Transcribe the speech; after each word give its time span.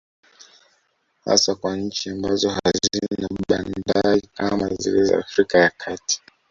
Hasa 1.25 1.55
kwa 1.55 1.77
nchi 1.77 2.09
ambazo 2.09 2.49
hazina 2.49 3.29
bandari 3.49 4.21
kama 4.33 4.67
zile 4.69 5.03
za 5.03 5.17
Afrika 5.19 5.57
ya 5.59 5.69
kati 5.77 6.21